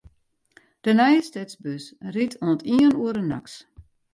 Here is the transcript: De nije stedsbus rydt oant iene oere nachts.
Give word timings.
De 0.85 0.91
nije 0.99 1.21
stedsbus 1.27 1.85
rydt 2.13 2.39
oant 2.43 2.65
iene 2.73 2.91
oere 3.03 3.23
nachts. 3.31 3.55